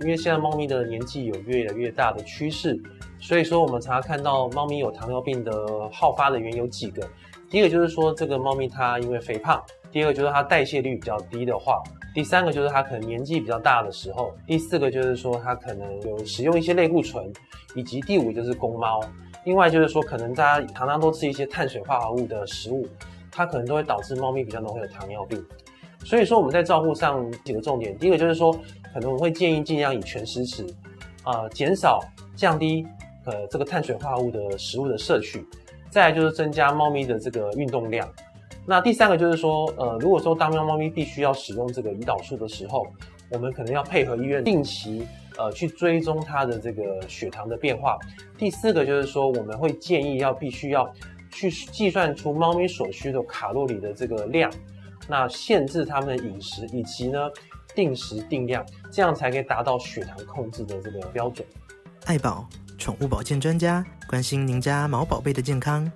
[0.00, 2.80] 因为现在猫咪的年纪有越来越大的趋势，
[3.20, 7.08] 所以说我们常常看到猫咪有糖尿病的好发的原因有几个。
[7.48, 9.62] 第一个就是说这个猫咪它因为肥胖，
[9.92, 11.80] 第二个就是它代谢率比较低的话，
[12.12, 17.32] 第三个就是它可能年纪比较大的时候，第四个就是说它可能有使用一些类固醇，
[17.76, 19.00] 以及第五就是公猫。
[19.44, 22.88] 另外就是说可能大家常常都吃一些碳水化合物的食物，
[23.30, 25.44] 它可能都会导致猫咪比较容易有糖尿病。
[26.04, 28.52] 所以说我们在照顾上几个重点，第一个就是说
[28.92, 30.64] 可能我们会建议尽量以全食吃，
[31.22, 32.00] 啊、呃，减少
[32.36, 32.86] 降低
[33.24, 35.44] 呃这个碳水化合物的食物的摄取。
[35.90, 38.08] 再来就是增加猫咪的这个运动量。
[38.66, 42.84] 那第三个就是说，呃，如果说当喵猫咪必须要使用这个胰岛素的时候，
[43.30, 45.06] 我们可能要配合医院定期
[45.38, 47.96] 呃去追踪它的这个血糖的变化。
[48.36, 50.92] 第四个就是说，我们会建议要必须要
[51.30, 54.50] 去计算出猫咪所需的卡路里的这个量，
[55.08, 57.18] 那限制他们的饮食，以及呢
[57.74, 61.46] 定时定量，这样才可以达到血糖控制的这个标准。
[62.06, 65.90] 爱宝宠物保健专家关心您家毛宝贝的健康。